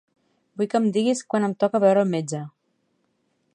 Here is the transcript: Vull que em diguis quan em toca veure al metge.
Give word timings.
Vull 0.61 0.69
que 0.71 0.79
em 0.79 0.87
diguis 0.95 1.21
quan 1.33 1.45
em 1.49 1.53
toca 1.65 1.83
veure 1.85 2.03
al 2.05 2.11
metge. 2.17 2.43